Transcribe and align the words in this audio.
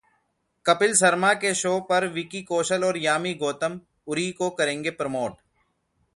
कपिल 0.65 0.93
शर्मा 0.95 1.33
के 1.33 1.53
शो 1.53 1.79
पर 1.89 2.07
विकी 2.07 2.41
कौशल 2.43 2.83
और 2.83 2.97
यामी 2.97 3.33
गौतम, 3.35 3.79
उरी 4.07 4.31
को 4.31 4.49
करेंगे 4.49 4.89
प्रमोट 4.91 5.37